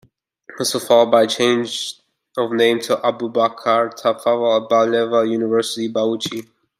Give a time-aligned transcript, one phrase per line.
[0.57, 2.01] This was followed by a change
[2.35, 6.49] of name to Abubakar Tafawa Balewa University, Bauchi.